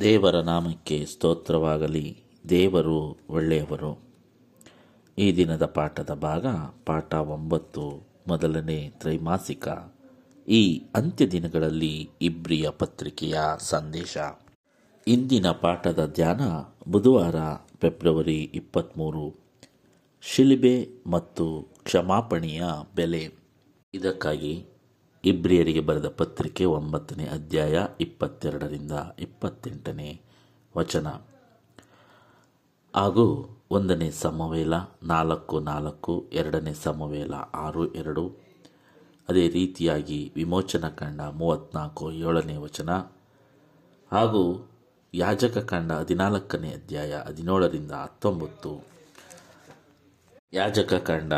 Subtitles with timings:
[0.00, 2.22] ದೇವರ ನಾಮಕ್ಕೆ ಸ್ತೋತ್ರವಾಗಲಿ.
[2.48, 4.00] ದೇವರು ಒಳ್ಳೆಯವರು.
[5.18, 6.46] ಈ ದಿನದ ಪಾಠದ ಭಾಗ,
[6.86, 9.68] ಪಾಠ ಒಂಬತ್ತು, ಮೊದಲನೇ ತ್ರೈಮಾಸಿಕ.
[10.48, 14.16] ಈ ಅಂತ್ಯ ದಿನಗಳಲ್ಲಿ ಇಬ್ರಿಯ ಪತ್ರಿಕೆಯ ಸಂದೇಶ.
[15.06, 16.40] ಇಂದಿನ ಪಾಠದ ಧ್ಯಾನ
[16.90, 17.34] ಬುಧವಾರ,
[17.80, 19.34] ಫೆಬ್ರವರಿ ಇಪ್ಪತ್ತ್ಮೂರು
[20.22, 22.62] ಶಿಲಿಬೆ ಮತ್ತು ಕ್ಷಮಾಪಣೆಯ
[22.96, 23.34] ಬೆಲೆ.
[23.94, 24.66] ಇದಕ್ಕಾಗಿ
[25.24, 30.20] ಇಬ್ರಿಯರಿಗೆ ಬರೆದ ಪತ್ರಿಕೆ ಒಂಬತ್ತನೇ ಅಧ್ಯಾಯ ಇಪ್ಪತ್ತೆರಡರಿಂದ ಇಪ್ಪತ್ತೆಂಟನೇ
[30.76, 31.06] ವಚನ.
[32.96, 38.36] ಹಾಗೂ ಒಂದನೇ ಸಮವೇಲ, ನಾಲ್ಕು ನಾಲ್ಕು, ಎರಡನೇ ಸಮವೇಲ, ಆರು, ಎರಡು.
[39.28, 42.90] ಅದೇ ರೀತಿಯಾಗಿ ವಿಮೋಚನ ಕಂಡ ಮೂವತ್ತ್ನಾಲ್ಕು ಏಳನೇ ವಚನ.
[44.12, 44.70] ಹಾಗೂ
[45.14, 48.86] ಯಾಜಕ ಕಂಡ ಹದಿನಾಲ್ಕನೇ ಅಧ್ಯಾಯ ಹದಿನೇಳರಿಂದ ಹತ್ತೊಂಬತ್ತು.
[50.52, 51.32] ಯಾಜಕ ಕಂಡ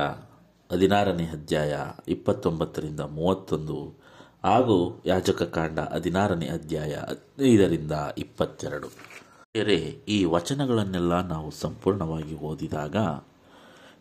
[0.73, 1.77] ಹದಿನಾರನೇ ಅಧ್ಯಾಯ
[2.09, 3.95] ಇಪ್ಪತ್ತೊಂಬತ್ತರಿಂದ ಮೂವತ್ತೊಂದು
[4.45, 8.89] ಹಾಗೂ ಯಾಜಕ ಕಾಂಡ ಹದಿನಾರನೇ ಅಧ್ಯಾಯ ಹದಿನೈದರಿಂದ ಇಪ್ಪತ್ತೆರಡು.
[9.55, 9.75] ಬೇರೆ
[10.09, 12.97] ಈ ವಚನಗಳನ್ನೆಲ್ಲ ನಾವು ಸಂಪೂರ್ಣವಾಗಿ ಓದಿದಾಗ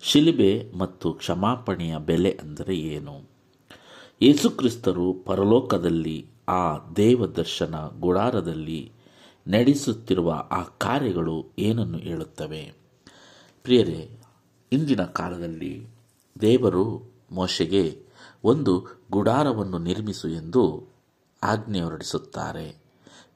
[0.01, 3.29] ಶಿಲಿಬೆ ಮತ್ತು ಕ್ಷಮಾಪಣೆಯ ಬೆಲೆ ಅಂದರೆ ಏನು?
[4.21, 8.91] ಯೇಸುಕ್ರಿಸ್ತರು ಪರಲೋಕದಲ್ಲಿ, ಆ ದೇವದರ್ಶನ ಗುಡಾರದಲ್ಲಿ
[9.47, 12.73] ನಡೆಸುತ್ತಿರುವ ಆ ಕಾರ್ಯಗಳು ಏನನ್ನು ಹೇಳುತ್ತವೆ?
[13.63, 14.19] ಪ್ರಿಯರೇ,
[14.71, 15.87] ಇಂದಿನ ಕಾಲದಲ್ಲಿ
[16.41, 16.85] ದೇವರು
[17.31, 18.05] ಮೋಶೆಗೆ
[18.43, 18.73] ಒಂದು
[19.11, 20.63] ಗುಡಾರವನ್ನು ನಿರ್ಮಿಸು ಎಂದು
[21.43, 22.83] ಆಜ್ಞೆ ಹೊರಡಿಸುತ್ತಾರೆ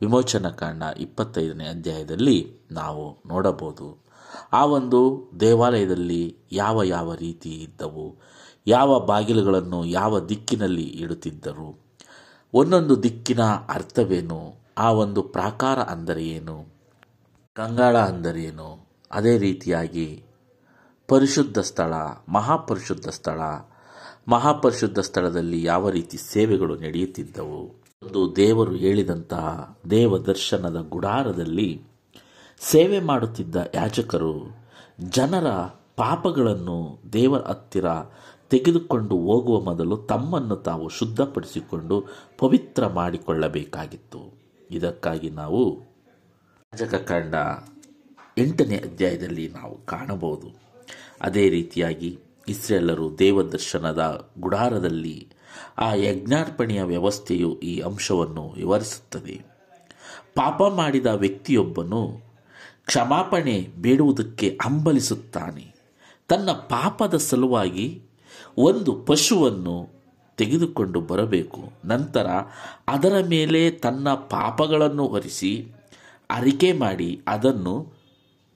[0.01, 4.07] ವಿಮೋಚನ ಕಾಂಡ ಇಪ್ಪತ್ತೈದನೇ ಅಧ್ಯಾಯದಲ್ಲಿ ನಾವು ನೋಡಬಹುದು.
[4.53, 8.15] ಆ ಒಂದು ದೇವಾಲಯದಲ್ಲಿ ಯಾವ ಯಾವ ರೀತಿ ಇದ್ದವು,
[8.67, 11.79] ಯಾವ ಬಾಗಿಲುಗಳನ್ನು ಯಾವ ದಿಕ್ಕಿನಲ್ಲಿ ಇಡುತ್ತಿದ್ದರು,
[12.53, 16.77] ಒಂದೊಂದು ದಿಕ್ಕಿನ ಅರ್ಥವೇನು, ಆ ಒಂದು ಪ್ರಾಕಾರ ಅಂದರೆ ಏನು,
[17.55, 20.23] ಕಂಗಾಳ ಅಂದರೇನು ಅದೇ ರೀತಿಯಾಗಿ
[21.07, 21.93] ಪರಿಶುದ್ಧ ಸ್ಥಳ,
[22.29, 23.39] ಮಹಾಪರಿಶುದ್ಧ ಸ್ಥಳ.
[24.27, 27.63] ಮಹಾಪರಿಶುದ್ಧ ಸ್ಥಳದಲ್ಲಿ ಯಾವ ರೀತಿ ಸೇವೆಗಳು ನಡೆಯುತ್ತಿದ್ದವು?
[28.03, 31.81] ಒಂದು ದೇವರು ಹೇಳಿದಂತಹ ದೇವ ದರ್ಶನದ ಗುಡಾರದಲ್ಲಿ
[32.59, 34.57] ಸೇವೆ ಮಾಡುತ್ತಿದ್ದ ಯಾಜಕರು
[34.99, 35.47] ಜನರ
[35.97, 37.85] ಪಾಪಗಳನ್ನು ದೇವರ ಹತ್ತಿರ
[38.49, 42.05] ತೆಗೆದುಕೊಂಡು ಹೋಗುವ ಮೊದಲು ತಮ್ಮನ್ನು ತಾವು ಶುದ್ಧಪಡಿಸಿಕೊಂಡು
[42.37, 44.33] ಪವಿತ್ರ ಮಾಡಿಕೊಳ್ಳಬೇಕಾಗಿತ್ತು.
[44.71, 45.77] ಇದಕ್ಕಾಗಿ ನಾವು
[46.73, 47.35] ಯಾಜಕ ಕಂಡ
[48.37, 50.66] ಎಂಟನೇ ಅಧ್ಯಾಯದಲ್ಲಿ ನಾವು ಕಾಣಬಹುದು.
[51.21, 55.27] ಅದೇ ರೀತಿಯಾಗಿ ಇಸ್ರೇಲರು ದೇವದರ್ಶನದ ಗುಡಾರದಲ್ಲಿ
[55.77, 59.41] ಆ ಯಜ್ಞಾರ್ಪಣೆಯ ವ್ಯವಸ್ಥೆಯು ಈ ಅಂಶವನ್ನು ವಿವರಿಸುತ್ತದೆ.
[60.35, 62.21] ಪಾಪ ಮಾಡಿದ ವ್ಯಕ್ತಿಯೊಬ್ಬನು
[62.85, 65.75] ಕ್ಷಮಾಪಣೆ ಬೇಡುವುದಕ್ಕೆ ಹಂಬಲಿಸುತ್ತಾನೆ.
[66.27, 68.01] ತನ್ನ ಪಾಪದ ಸಲುವಾಗಿ
[68.57, 69.89] ಒಂದು ಪಶುವನ್ನು
[70.37, 71.61] ತೆಗೆದುಕೊಂಡು ಬರಬೇಕು.
[71.85, 72.27] ನಂತರ
[72.87, 75.71] ಅದರ ಮೇಲೆ ತನ್ನ ಪಾಪಗಳನ್ನು ಹೊರಿಸಿ,
[76.29, 77.96] ಅರಿಕೆ ಮಾಡಿ, ಅದನ್ನು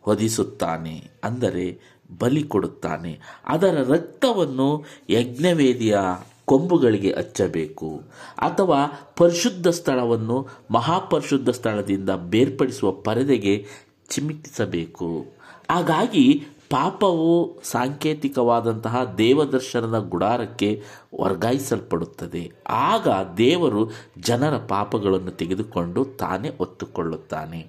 [0.02, 1.80] ಹೊದಿಸುತ್ತಾನೆ ಅಂದರೆ
[2.20, 3.20] ಬಲಿ ಕೊಡುತ್ತಾನೆ.
[3.48, 5.98] ಅದರ ರಕ್ತವನ್ನು ಯಜ್ಞವೇದಿಯ
[6.46, 8.02] ಕೊಂಬುಗಳಿಗೆ ಹಚ್ಚಬೇಕು.
[8.38, 13.66] ಅಥವಾ ಪರಿಶುದ್ಧ ಸ್ಥಳವನ್ನು ಮಹಾಪರಿಶುದ್ಧ ಸ್ಥಳದಿಂದ ಬೇರ್ಪಡಿಸುವ ಪರದೆಗೆ
[14.10, 15.26] ಚಿಮಿಕಿಸಬೇಕು
[15.72, 20.84] ಹಾಗಾಗಿ ಪಾಪವು ಸಾಂಕೇತಿಕವಾದಂತಹ ದೇವದರ್ಶನದ ಗುಡಾರಕ್ಕೆ
[21.22, 22.52] ವರ್ಗಾಯಿಸಲ್ಪಡುತ್ತದೆ.
[22.70, 23.08] ಆಗ
[23.38, 27.68] ದೇವರು ಜನರ ಪಾಪಗಳನ್ನು ತೆಗೆದುಕೊಂಡು ತಾನೇ ಒತ್ತುಕೊಳ್ಳುತ್ತಾನೆ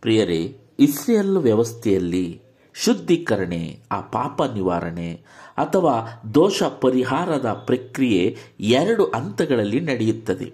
[0.00, 2.42] ಪ್ರಿಯರೇ ಇಸ್ರೇಲ್ ವ್ಯವಸ್ಥೆಯಲ್ಲಿ
[2.74, 5.20] ಶುದ್ಧೀಕರಣೆ, ಆ ಪಾಪ ನಿವಾರಣೆ
[5.56, 10.52] ಅಥವಾ ದೋಷ ಪರಿಹಾರದ ಪ್ರಕ್ರಿಯೆ ಎರಡು ಹಂತಗಳಲ್ಲಿ ನಡೆಯುತ್ತದೆ.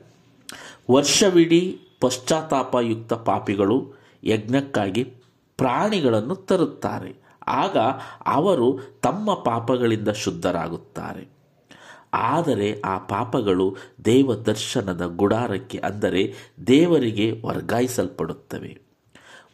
[0.90, 3.92] ವರ್ಷವಿಡೀ ಪಶ್ಚಾತ್ತಾಪಯುಕ್ತ ಪಾಪಿಗಳು
[4.24, 5.04] ಯಜ್ಞಕ್ಕಾಗಿ
[5.56, 7.14] ಪ್ರಾಣಿಗಳನ್ನು ತರುತ್ತಾರೆ.
[7.46, 7.76] ಆಗ
[8.26, 11.28] ಅವರು ತಮ್ಮ ಪಾಪಗಳಿಂದ ಶುದ್ಧರಾಗುತ್ತಾರೆ.
[12.14, 16.34] ಆದರೆ ಆ ಪಾಪಗಳು ದೇವ ದರ್ಶನದ ಗುಡಾರಕ್ಕೆ ಅಂದರೆ
[16.66, 18.89] ದೇವರಿಗೆ ವರ್ಗಾಯಿಸಲ್ಪಡುತ್ತವೆ.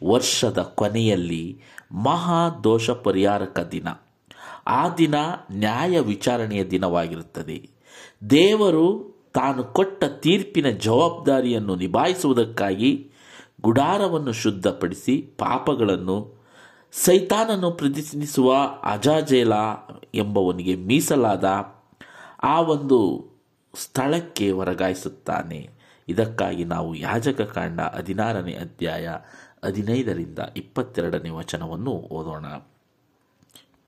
[0.03, 3.87] ವರ್ಷದ ಕೊನೆಯಲ್ಲಿ ಮಹಾ ದೋಷ ಪರಿಹಾರಕ ದಿನ.
[4.67, 5.15] ಆ ದಿನ
[5.51, 7.69] ನ್ಯಾಯ ವಿಚಾರಣೆಯ ದಿನವಾಗಿರುತ್ತದೆ.
[8.29, 13.11] ದೇವರು ತಾನು ಕೊಟ್ಟ ತೀರ್ಪಿನ ಜವಾಬ್ದಾರಿಯನ್ನು ನಿಭಾಯಿಸುವುದಕ್ಕಾಗಿ
[13.61, 16.37] ಗುಡಾರವನ್ನು ಶುದ್ಧಪಡಿಸಿ ಪಾಪಗಳನ್ನು
[16.91, 18.53] ಸೈತಾನನ್ನು ಪ್ರತಿನಿಧಿಸುವ
[18.83, 19.53] ಅಜಾಜೇಲ
[20.13, 21.45] ಎಂಬವನಿಗೆ ಮೀಸಲಾದ
[22.43, 23.27] ಆ ಒಂದು
[23.73, 25.69] ಸ್ಥಳಕ್ಕೆ ವರ್ಗಾಯಿಸುತ್ತಾನೆ
[26.07, 29.09] ಇದಕ್ಕಾಗಿ ನಾವು ಯಾಜಕ ಕಾಂಡ ಹದಿನಾರನೇ ಅಧ್ಯಾಯ
[29.65, 32.45] ಹದಿನೈದರಿಂದ ಇಪ್ಪತ್ತೆರಡನೇ ವಚನವನ್ನು ಓದೋಣ.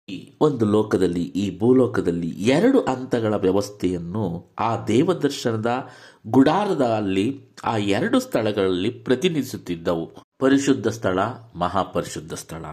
[0.10, 5.90] ಈ ಒಂದು ಲೋಕದಲ್ಲಿ, ಈ ಭೂಲೋಕದಲ್ಲಿ ಎರಡು ಹಂತಗಳ ವ್ಯವಸ್ಥೆಯನ್ನು ಆ ದೇವದರ್ಶನದ
[6.28, 10.12] ಗುಡಾರದಲ್ಲಿ, ಆ ಎರಡು ಸ್ಥಳಗಳಲ್ಲಿ ಪ್ರತಿನಿಧಿಸುತ್ತಿದ್ದವು.
[10.40, 11.20] ಪರಿಶುದ್ಧ ಸ್ಥಳ,
[11.56, 12.66] ಮಹಾಪರಿಶುದ್ಧ ಸ್ಥಳ.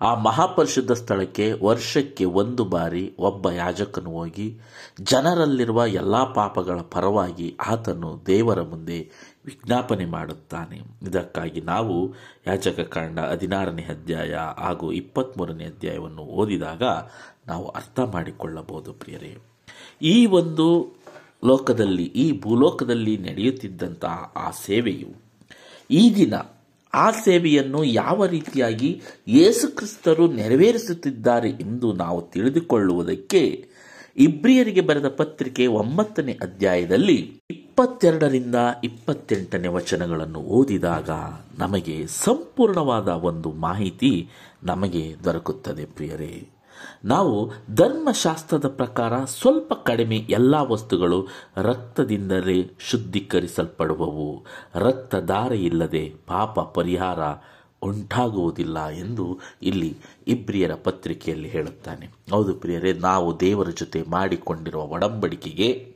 [0.00, 4.60] ಆ ಮಹಾಪರಿಶುದ್ಧ ಸ್ಥಳಕ್ಕೆ ವರ್ಷಕ್ಕೆ ಒಂದು ಬಾರಿ ಒಬ್ಬ ಯಾಜಕನು ಹೋಗಿ,
[5.00, 9.10] ಜನರಲ್ಲಿರುವ ಎಲ್ಲ ಪಾಪಗಳ ಪರವಾಗಿ ಆತನು ದೇವರ ಮುಂದೆ
[9.46, 10.80] ವಿಜ್ಞಾಪನೆ ಮಾಡುತ್ತಾನೆ.
[11.02, 12.14] ಇದಕ್ಕಾಗಿ ನಾವು
[12.46, 16.82] ಯಾಜಕ ಕಾಂಡ ಹದಿನಾರನೇ ಅಧ್ಯಾಯ ಹಾಗೂ ಇಪ್ಪತ್ತ್ಮೂರನೇ ಅಧ್ಯಾಯವನ್ನು ಓದಿದಾಗ
[17.46, 19.36] ನಾವು ಅರ್ಥ ಮಾಡಿಕೊಳ್ಳಬಹುದು ಪ್ರಿಯರೇ.
[20.02, 20.94] ಈ ಒಂದು
[21.44, 25.10] ಲೋಕದಲ್ಲಿ, ಈ ಭೂಲೋಕದಲ್ಲಿ ನಡೆಯುತ್ತಿದ್ದಂತಹ ಆ ಸೇವೆಯು,
[25.90, 26.34] ಈ ದಿನ
[26.94, 33.68] ಆ ಸೇವೆಯನ್ನು ಯಾವ ರೀತಿಯಾಗಿ ಯೇಸುಕ್ರಿಸ್ತರು ನೆರವೇರಿಸುತ್ತಿದ್ದಾರೆ ಎಂದು ನಾವು ತಿಳಿದುಕೊಳ್ಳುವುದಕ್ಕೆ
[34.16, 41.10] ಇಬ್ರಿಯರಿಗೆ ಬರೆದ ಪತ್ರಿಕೆ ಒಂಬತ್ತನೇ ಅಧ್ಯಾಯದಲ್ಲಿ ಇಪ್ಪತ್ತೆರಡರಿಂದ ಇಪ್ಪತ್ತೆಂಟನೇ ವಚನಗಳನ್ನು ಓದಿದಾಗ
[41.58, 44.28] ನಮಗೆ ಸಂಪೂರ್ಣವಾದ ಒಂದು ಮಾಹಿತಿ
[44.62, 46.48] ನಮಗೆ ದೊರಕುತ್ತದೆ ಪ್ರಿಯರೇ.
[47.04, 54.46] ನಾವು ಧರ್ಮಶಾಸ್ತ್ರದ ಪ್ರಕಾರ ಸ್ವಲ್ಪ ಕಡಿಮೆ ಎಲ್ಲ ವಸ್ತುಗಳು ರಕ್ತದಿಂದಲೇ ಶುದ್ಧೀಕರಿಸಲ್ಪಡುವವು.
[54.74, 57.18] ರಕ್ತಧಾರೆ ಇಲ್ಲದೆ ಪಾಪ ಪರಿಹಾರ
[57.84, 59.96] ಉಂಟಾಗುವುದಿಲ್ಲ ಎಂದು ಇಲ್ಲಿ
[60.28, 62.08] ಇಬ್ರಿಯರ ಪತ್ರಿಕೆಯಲ್ಲಿ ಹೇಳುತ್ತಾನೆ.
[62.30, 65.94] ಹೌದು ಪ್ರಿಯರೇ, ನಾವು ದೇವರ ಜೊತೆ ಮಾಡಿಕೊಂಡಿರುವ ಒಡಂಬಡಿಕೆಗೆ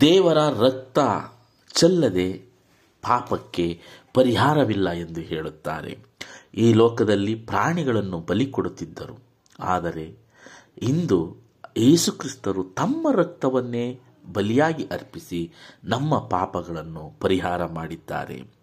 [0.00, 0.98] ದೇವರ ರಕ್ತ
[1.72, 2.32] ಚೆಲ್ಲದೆ
[3.02, 3.80] ಪಾಪಕ್ಕೆ
[4.14, 5.98] ಪರಿಹಾರವಿಲ್ಲ ಎಂದು ಹೇಳುತ್ತಾರೆ.
[6.54, 9.18] ಈ ಲೋಕದಲ್ಲಿ ಪ್ರಾಣಿಗಳನ್ನು ಬಲಿ ಕೊಡುತ್ತಿದ್ದರು.
[9.60, 10.18] ಆದರೆ
[10.82, 11.36] ಇಂದು
[11.76, 14.00] ಯೇಸುಕ್ರಿಸ್ತರು ತಮ್ಮ ರಕ್ತವನ್ನೇ
[14.32, 15.52] ಬಲಿಯಾಗಿ ಅರ್ಪಿಸಿ
[15.84, 18.59] ನಮ್ಮ ಪಾಪಗಳನ್ನು ಪರಿಹಾರ ಮಾಡಿದ್ದಾರೆ.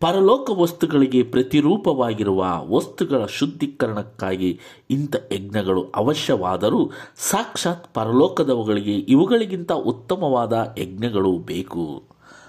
[0.00, 4.60] ಪರಲೋಕ ವಸ್ತುಗಳಿಗೆ ಪ್ರತಿರೂಪವಾಗಿರುವ ವಸ್ತುಗಳ ಶುದ್ಧೀಕರಣಕ್ಕಾಗಿ
[4.90, 12.02] ಇಂಥ ಯಜ್ಞಗಳು ಅವಶ್ಯವಾದರೂ ಸಾಕ್ಷಾತ್ ಪರಲೋಕದವುಗಳಿಗೆ ಇವುಗಳಿಗಿಂತ ಉತ್ತಮವಾದ ಯಜ್ಞಗಳು ಬೇಕು.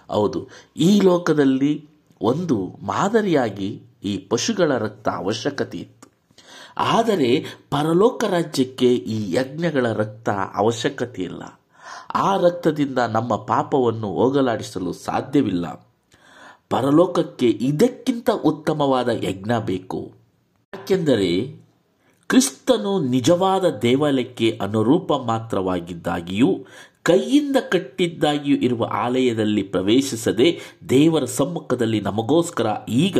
[0.09, 1.89] ಹೌದು, ಈ ಲೋಕದಲ್ಲಿ
[2.21, 6.07] ಒಂದು ಮಾದರಿಯಾಗಿ ಈ ಪಶುಗಳ ರಕ್ತ ಅವಶ್ಯಕತೆ ಇತ್ತು.
[6.77, 11.43] ಆದರೆ ಪರಲೋಕ ರಾಜ್ಯಕ್ಕೆ ಈ ಯಜ್ಞಗಳ ರಕ್ತ ಅವಶ್ಯಕತೆ ಇಲ್ಲ
[12.15, 15.90] ಆ ರಕ್ತದಿಂದ ನಮ್ಮ ಪಾಪವನ್ನು ಹೋಗಲಾಡಿಸಲು ಸಾಧ್ಯವಿಲ್ಲ.
[16.71, 20.11] ಪರಲೋಕಕ್ಕೆ ಇದಕ್ಕಿಂತ ಉತ್ತಮವಾದ ಯಜ್ಞ ಬೇಕು.
[20.73, 21.61] ಯಾಕೆಂದರೆ
[22.27, 26.65] ಕ್ರಿಸ್ತನು ನಿಜವಾದ ದೇವಾಲಯಕ್ಕೆ ಅನುರೂಪ ಮಾತ್ರವಾಗಿದ್ದಾಗಿಯೂ,
[27.03, 30.59] ಕೈಯಿಂದ ಕಟ್ಟಿದ್ದಾಗಿಯೂ ಇರುವ ಆಲಯದಲ್ಲಿ ಪ್ರವೇಶಿಸದೆ
[30.89, 33.19] ದೇವರ ಸಮ್ಮುಖದಲ್ಲಿ ನಮಗೋಸ್ಕರ ಈಗ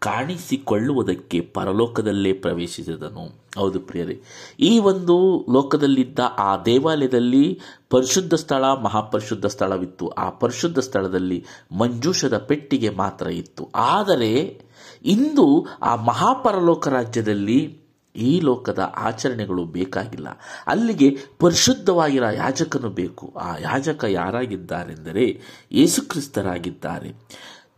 [0.00, 3.24] ಕಾಣಿಸಿಕೊಳ್ಳುವುದಕ್ಕೆ ಪರಲೋಕದಲ್ಲೇ ಪ್ರವೇಶಿಸಿದನು.
[3.58, 4.22] ಹೌದು ಪ್ರಿಯರೇ,
[4.60, 7.60] ಈ ಒಂದು ಲೋಕದಲ್ಲಿದ್ದ ಆ ದೇವಾಲಯದಲ್ಲಿ
[7.90, 10.08] ಪರಿಶುದ್ಧ ಸ್ಥಳ, ಮಹಾಪರಿಶುದ್ಧ ಸ್ಥಳವಿತ್ತು.
[10.08, 11.44] ಆ ಪರಿಶುದ್ಧ ಸ್ಥಳದಲ್ಲಿ
[11.78, 13.68] ಮಂಜೂಷದ ಪೆಟ್ಟಿಗೆ ಮಾತ್ರ ಇತ್ತು.
[13.74, 14.62] ಆದರೆ
[15.04, 17.80] ಇಂದು ಆ ಮಹಾಪರಲೋಕ ರಾಜ್ಯದಲ್ಲಿ
[18.16, 20.28] ಈ ಲೋಕದ ಆಚರಣೆಗಳು ಬೇಕಾಗಿಲ್ಲ.
[20.66, 23.32] ಅಲ್ಲಿಗೆ ಪರಿಶುದ್ಧವಾಗಿರೋ ಯಾಜಕನು ಬೇಕು.
[23.36, 25.40] ಆ ಯಾಜಕ ಯಾರಾಗಿದ್ದಾರೆಂದರೆ
[25.72, 27.12] ಯೇಸುಕ್ರಿಸ್ತರಾಗಿದ್ದಾರೆ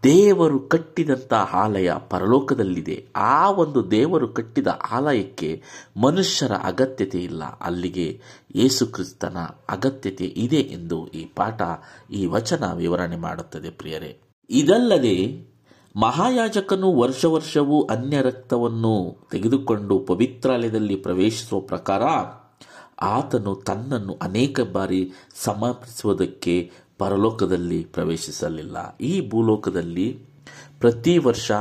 [0.05, 3.07] ದೇವರು ಕಟ್ಟಿದಂಥ ಆಲಯ ಪರಲೋಕದಲ್ಲಿದೆ.
[3.17, 5.63] ಆ ಒಂದು ದೇವರು ಕಟ್ಟಿದ ಆಲಯಕ್ಕೆ
[5.97, 7.45] ಮನುಷ್ಯರ ಅಗತ್ಯತೆ ಇಲ್ಲ.
[7.45, 8.21] ಅಲ್ಲಿಗೆ
[8.55, 9.37] ಯೇಸುಕ್ರಿಸ್ತನ
[9.69, 11.63] ಅಗತ್ಯತೆ ಇದೆ ಎಂದು ಈ ಪಾಠ,
[12.11, 14.19] ಈ ವಚನ ವಿವರಣೆ ಮಾಡುತ್ತದೆ ಪ್ರಿಯರೇ.
[14.51, 15.47] ಇದಲ್ಲದೆ
[15.97, 22.03] ಮಹಾಯಾಜಕನು ವರ್ಷ ವರ್ಷವೂ ಅನ್ಯ ರಕ್ತವನ್ನು ತೆಗೆದುಕೊಂಡು ಪವಿತ್ರಾಲಯದಲ್ಲಿ ಪ್ರವೇಶಿಸುವ ಪ್ರಕಾರ
[23.01, 28.97] ಆತನು ತನ್ನನ್ನು ಅನೇಕ ಬಾರಿ ಸಮರ್ಪಿಸುವುದಕ್ಕೆ ಪರಲೋಕದಲ್ಲಿ ಪ್ರವೇಶಿಸಲಿಲ್ಲ.
[28.97, 30.21] ಈ ಭೂಲೋಕದಲ್ಲಿ
[30.81, 31.53] ಪ್ರತಿ ವರ್ಷ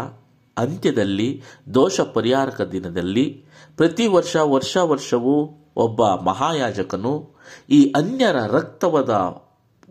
[0.58, 1.42] ಅಂತ್ಯದಲ್ಲಿ
[1.74, 3.46] ದೋಷ ಪರಿಹಾರಕ ದಿನದಲ್ಲಿ
[3.78, 7.30] ಪ್ರತಿ ವರ್ಷ ವರ್ಷ ವರ್ಷವೂ ಒಬ್ಬ ಮಹಾಯಾಜಕನು
[7.70, 9.10] ಈ ಅನ್ಯರ ರಕ್ತವದ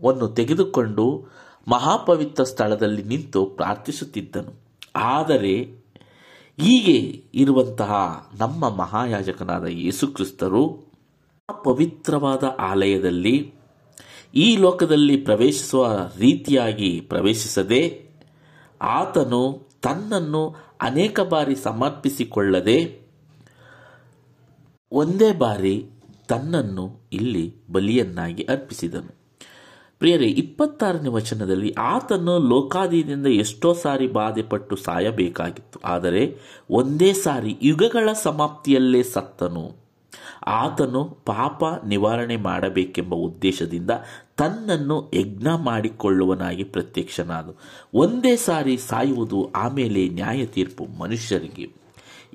[0.02, 1.26] ವನ್ನು ತೆಗೆದುಕೊಂಡು
[1.68, 4.60] ಮಹಾಪವಿತ್ರ ಸ್ಥಳದಲ್ಲಿ ನಿಂತು ಪ್ರಾರ್ಥಿಸುತ್ತಿದ್ದನು.
[4.96, 5.80] ಆದರೆ
[6.60, 7.92] ಹೀಗೆ ಇರುವಂತಹ
[8.38, 10.90] ನಮ್ಮ ಮಹಾಯಾಜಕನಾದ ಯೇಸುಕ್ರಿಸ್ತರು
[11.64, 13.54] ಪವಿತ್ರವಾದ ಆಲಯದಲ್ಲಿ
[14.34, 18.10] ಈ ಲೋಕದಲ್ಲಿ ಪ್ರವೇಶಿಸುವ ರೀತಿಯಾಗಿ ಪ್ರವೇಶಿಸದೆ
[18.80, 23.00] ಆತನು ತನ್ನನ್ನು ಅನೇಕ ಬಾರಿ ಸಮರ್ಪಿಸಿಕೊಳ್ಳದೆ
[24.92, 25.86] ಒಂದೇ ಬಾರಿ
[26.28, 29.20] ತನ್ನನ್ನು ಇಲ್ಲಿ ಬಲಿಯನ್ನಾಗಿ ಅರ್ಪಿಸಿದನು.
[29.98, 35.80] ಪ್ರಿಯರೇ, ಇಪ್ಪತ್ತಾರನೇ ವಚನದಲ್ಲಿ ಆತನು ಲೋಕಾದಿಯಿಂದ ಎಷ್ಟೋ ಸಾರಿ ಬಾಧೆಪಟ್ಟು ಸಾಯಬೇಕಾಗಿತ್ತು.
[35.84, 36.38] ಆದರೆ
[36.70, 39.79] ಒಂದೇ ಸಾರಿ ಯುಗಗಳ ಸಮಾಪ್ತಿಯಲ್ಲೇ ಸತ್ತನು.
[40.44, 43.90] ಆತನು ಪಾಪ ನಿವಾರಣೆ ಮಾಡಬೇಕೆಂಬ ಉದ್ದೇಶದಿಂದ
[44.36, 47.48] ತನ್ನನ್ನು ಯಜ್ಞ ಮಾಡಿಕೊಳ್ಳುವನಾಗಿ ಪ್ರತ್ಯಕ್ಷನಾದ
[47.94, 51.80] ಒಂದೇ ಸಾರಿ ಸಾಯುವುದು ಆಮೇಲೆ ನ್ಯಾಯ ತೀರ್ಪು ಮನುಷ್ಯರಿಗೆ.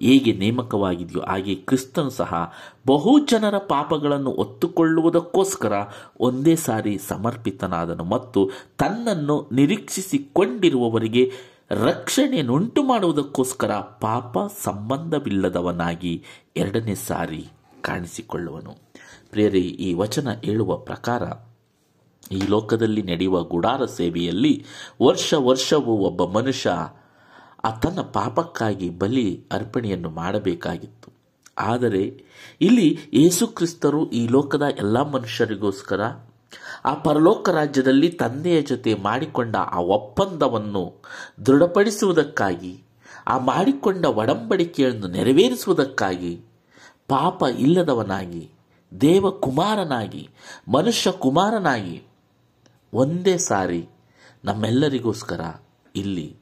[0.01, 2.31] ಹೇಗೆ ನೇಮಕವಾಗಿದೆಯೋ ಹಾಗೆ ಕ್ರಿಸ್ತನು ಸಹ
[2.87, 5.73] ಬಹು ಜನರ ಪಾಪಗಳನ್ನು ಒತ್ತುಕೊಳ್ಳುವುದಕ್ಕೋಸ್ಕರ
[6.19, 11.31] ಒಂದೇ ಸಾರಿ ಸಮರ್ಪಿತನಾದನು ಮತ್ತು ತನ್ನನ್ನು ನಿರೀಕ್ಷಿಸಿಕೊಂಡಿರುವವರಿಗೆ
[11.71, 16.23] ರಕ್ಷಣೆಯನ್ನುಂಟು ಮಾಡುವುದಕ್ಕೋಸ್ಕರ ಪಾಪ ಸಂಬಂಧವಿಲ್ಲದವನಾಗಿ
[16.55, 17.43] ಎರಡನೇ ಸಾರಿ
[17.85, 18.75] ಕಾಣಿಸಿಕೊಳ್ಳುವನು.
[19.31, 21.21] ಪ್ರಿಯರೇ, ಈ ವಚನ ಹೇಳುವ ಪ್ರಕಾರ,
[22.31, 24.65] ಈ ಲೋಕದಲ್ಲಿ ನಡೆಯುವ ಗುಡಾರ ಸೇವೆಯಲ್ಲಿ
[25.03, 26.69] ವರ್ಷ ವರ್ಷವೂ ಒಬ್ಬ ಮನುಷ್ಯ
[27.63, 31.13] ಆ ತನ್ನ ಪಾಪಕ್ಕಾಗಿ ಬಲಿ ಅರ್ಪಣೆಯನ್ನು ಮಾಡಬೇಕಾಗಿತ್ತು.
[31.57, 32.23] ಆದರೆ,
[32.61, 36.01] ಇಲ್ಲಿ ಯೇಸುಕ್ರಿಸ್ತರು ಈ ಲೋಕದ ಎಲ್ಲ ಮನುಷ್ಯರಿಗೋಸ್ಕರ,
[36.85, 41.01] ಆ ಪರಲೋಕ ರಾಜ್ಯದಲ್ಲಿ ತಂದೆಯ ಜೊತೆ ಮಾಡಿಕೊಂಡ ಆ ಒಪ್ಪಂದವನ್ನು
[41.45, 42.83] ದೃಢಪಡಿಸುವುದಕ್ಕಾಗಿ,
[43.27, 46.41] ಆ ಮಾಡಿಕೊಂಡ ಒಡಂಬಡಿಕೆಯನ್ನು ನೆರವೇರಿಸುವುದಕ್ಕಾಗಿ
[47.07, 48.51] ಪಾಪ ಇಲ್ಲದವನಾಗಿ,
[49.01, 50.29] ದೇವಕುಮಾರನಾಗಿ,
[50.67, 52.03] ಮನುಷ್ಯ ಕುಮಾರನಾಗಿ,
[52.93, 53.87] ಒಂದೇ ಸಾರಿ
[54.45, 55.41] ನಮ್ಮೆಲ್ಲರಿಗೋಸ್ಕರ
[55.95, 56.35] ಇಲ್ಲಿ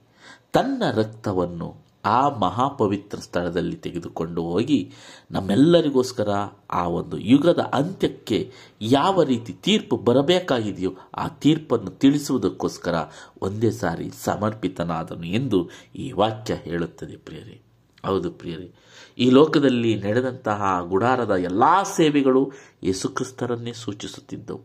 [0.53, 4.91] ತನ್ನ ರಕ್ತವನ್ನು ಆ ಮಹಾಪವಿತ್ರ ಸ್ಥಳದಲ್ಲಿ ತೆಗೆದುಕೊಂಡು ಹೋಗಿ
[5.31, 6.29] ನಮ್ಮೆಲ್ಲರಿಗೋಸ್ಕರ
[6.71, 8.51] ಆ ಒಂದು ಯುಗದ ಅಂತ್ಯಕ್ಕೆ
[8.81, 12.95] ಯಾವ ರೀತಿ ತೀರ್ಪು ಬರಬೇಕಾಗಿದೆಯೋ ಆ ತೀರ್ಪನ್ನು ತಿಳಿಸುವುದಕ್ಕೋಸ್ಕರ
[13.41, 17.62] ಒಂದೇ ಸಾರಿ ಸಮರ್ಪಿತನಾದನು ಎಂದು ಈ ವಾಕ್ಯ ಹೇಳುತ್ತದೆ ಪ್ರಿಯರೇ.
[18.05, 18.73] ಹೌದು ಪ್ರಿಯರೇ.
[19.17, 21.63] ಈ ಲೋಕದಲ್ಲಿ ನಡೆದಂತಹ ಗುಡಾರದ ಎಲ್ಲ
[21.95, 22.51] ಸೇವೆಗಳು
[22.83, 24.61] ಯೇಸುಕ್ರಿಸ್ತರನ್ನೇ ಸೂಚಿಸುತ್ತಿದ್ದವು.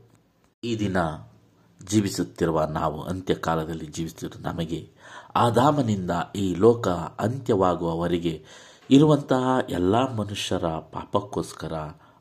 [0.64, 0.97] ಈ ದಿನ
[1.88, 4.90] ಜೀವಿಸುತ್ತಿರುವ ನಾವು ಅಂತ್ಯಕಾಲದಲ್ಲಿ ಜೀವಿಸುತ್ತಿರುವ ನಮಗೆ
[5.35, 8.45] ಆದಾಮನಿಂದ ಈ ಲೋಕ ಅಂತ್ಯವಾಗುವವರೆಗೆ
[8.90, 11.73] ಇರುವಂತಹ ಎಲ್ಲ ಮನುಷ್ಯರ ಪಾಪಕ್ಕೋಸ್ಕರ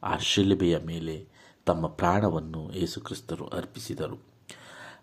[0.04, 1.28] ಆ ಶಿಲುಬೆಯ ಮೇಲೆ
[1.66, 4.24] ತಮ್ಮ ಪ್ರಾಣವನ್ನು ಯೇಸುಕ್ರಿಸ್ತರು ಅರ್ಪಿಸಿದರು.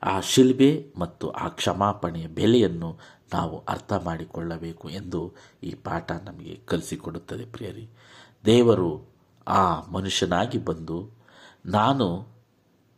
[0.02, 2.98] ಆ ಶಿಲ್ಬೆ ಮತ್ತು ಆ ಕ್ಷಮಾಪಣೆಯ ಬೆಲೆಯನ್ನು
[3.34, 5.20] ನಾವು ಅರ್ಥ ಮಾಡಿಕೊಳ್ಳಬೇಕು ಎಂದು
[5.62, 7.86] ಈ ಪಾಠ ನಮಗೆ ಕಲಿಸಿಕೊಡುತ್ತದೆ ಪ್ರಿಯರಿ.
[8.44, 8.90] ದೇವರು
[9.48, 10.98] ಆ ಮನುಷ್ಯನಾಗಿ ಬಂದು
[11.66, 12.06] ನಾನು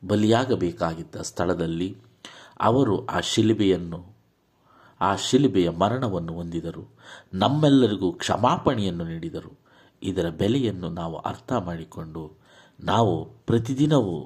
[0.09, 1.91] ಬಲಿಯಾಗಬೇಕಾಗಿದ್ದ ಸ್ಥಳದಲ್ಲಿ
[2.61, 4.01] ಅವರು ಆ ಶಿಲುಬೆಯನ್ನು,
[5.01, 6.85] ಆ ಶಿಲುಬೆಯ ಮರಣವನ್ನು ಹೊಂದಿದರು.
[7.35, 9.53] ನಮ್ಮೆಲ್ಲರಿಗೂ ಕ್ಷಮಾಪಣೆಯನ್ನು ನೀಡಿದರು.
[10.03, 12.25] ಇದರ ಬೆಲೆಯನ್ನು ನಾವು ಅರ್ಥ ಮಾಡಿಕೊಂಡು
[12.81, 14.17] ನಾವು ಪ್ರತಿದಿನವೂ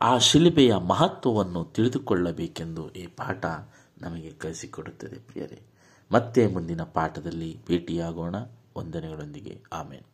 [0.00, 3.44] ಆ ಶಿಲುಬೆಯ ಮಹತ್ವವನ್ನು ತಿಳಿದುಕೊಳ್ಳಬೇಕೆಂದು ಈ ಪಾಠ
[4.04, 5.60] ನಮಗೆ ಕಲಿಸಿಕೊಡುತ್ತದೆ ಪ್ರಿಯರೇ.
[6.12, 8.34] ಮತ್ತೆ ಮುಂದಿನ ಪಾಠದಲ್ಲಿ ಭೇಟಿಯಾಗೋಣ.
[8.78, 9.62] ವಂದನೆಗಳೊಂದಿಗೆ.
[9.72, 10.04] ಆಮೇಲೆ